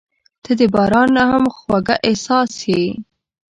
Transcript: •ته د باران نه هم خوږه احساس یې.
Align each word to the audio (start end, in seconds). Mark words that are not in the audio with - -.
•ته 0.43 0.51
د 0.59 0.61
باران 0.73 1.07
نه 1.15 1.23
هم 1.31 1.43
خوږه 1.55 1.95
احساس 2.07 2.51
یې. 2.69 2.85